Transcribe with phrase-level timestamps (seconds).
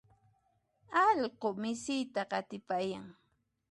[1.05, 3.05] allqu misita qatipayan.